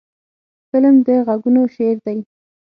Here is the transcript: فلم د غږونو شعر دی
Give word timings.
فلم 0.71 0.95
د 1.05 1.07
غږونو 1.27 1.61
شعر 1.75 1.97
دی 2.05 2.17